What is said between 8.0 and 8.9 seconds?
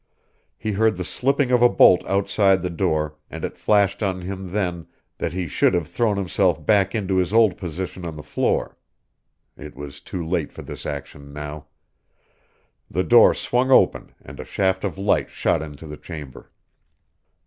on the floor.